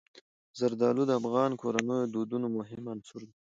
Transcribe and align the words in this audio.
زردالو 0.59 1.03
د 1.07 1.11
افغان 1.21 1.51
کورنیو 1.61 2.01
د 2.07 2.11
دودونو 2.15 2.47
مهم 2.57 2.83
عنصر 2.93 3.21
دی. 3.27 3.35